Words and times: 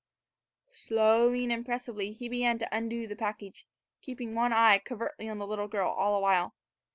Slowly 0.73 1.43
and 1.43 1.51
impressively 1.53 2.11
he 2.11 2.27
began 2.27 2.57
to 2.57 2.75
undo 2.75 3.05
the 3.05 3.15
package, 3.15 3.67
keeping 4.01 4.33
one 4.33 4.51
eye 4.51 4.79
covertly 4.83 5.29
on 5.29 5.37
the 5.37 5.45
little 5.45 5.67
girl 5.67 5.91
all 5.91 6.15
the 6.15 6.23
while. 6.23 6.55